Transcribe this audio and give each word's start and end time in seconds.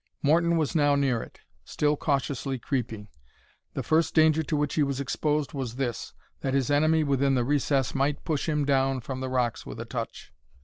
Morton 0.23 0.57
was 0.57 0.73
now 0.73 0.95
near 0.95 1.21
it, 1.21 1.41
still 1.63 1.95
cautiously 1.95 2.57
creeping. 2.57 3.07
The 3.75 3.83
first 3.83 4.15
danger 4.15 4.41
to 4.41 4.55
which 4.57 4.73
he 4.73 4.81
was 4.81 4.99
exposed 4.99 5.53
was 5.53 5.75
this; 5.75 6.15
that 6.39 6.55
his 6.55 6.71
enemy 6.71 7.03
within 7.03 7.35
the 7.35 7.43
recess 7.45 7.93
might 7.93 8.25
push 8.25 8.49
him 8.49 8.65
down 8.65 9.01
from 9.01 9.19
the 9.19 9.29
rocks 9.29 9.63
with 9.63 9.79
a 9.79 9.85
touch. 9.85 10.33